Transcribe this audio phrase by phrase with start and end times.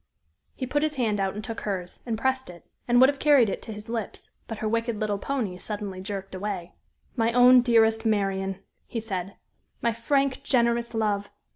[0.55, 3.51] He put his hand out and took hers, and pressed it, and would have carried
[3.51, 6.73] it to his lips, but her wicked little pony suddenly jerked away.
[7.15, 9.35] "My own dearest Marian," he said;
[9.79, 11.29] "my frank, generous love!